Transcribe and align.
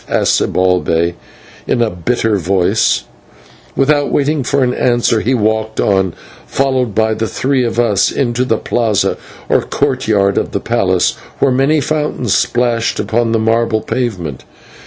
asked 0.09 0.39
Zibalbay 0.41 1.13
in 1.67 1.79
a 1.79 1.91
bitter 1.91 2.35
voice, 2.37 3.01
and, 3.01 3.07
without 3.77 4.11
waiting 4.11 4.41
for 4.43 4.63
an 4.63 4.73
answer, 4.73 5.19
he 5.21 5.35
walked 5.35 5.79
on, 5.79 6.15
followed 6.47 6.95
by 6.95 7.13
the 7.13 7.27
three 7.27 7.63
of 7.63 7.77
us, 7.79 8.09
into 8.11 8.43
the 8.43 8.57
/plaza/ 8.57 9.15
or 9.47 9.61
courtyard 9.61 10.39
of 10.39 10.53
the 10.53 10.59
palace, 10.59 11.11
where 11.37 11.51
many 11.51 11.79
fountains 11.79 12.33
splashed 12.33 12.99
upon 12.99 13.31
the 13.31 13.37
marble 13.37 13.81
pavement. 13.81 14.43